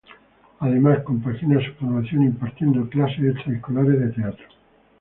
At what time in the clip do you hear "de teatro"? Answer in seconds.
3.99-4.45